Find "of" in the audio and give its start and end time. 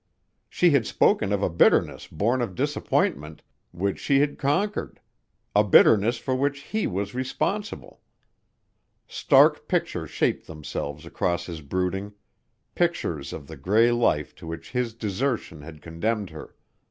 1.31-1.43, 2.41-2.55, 13.31-13.45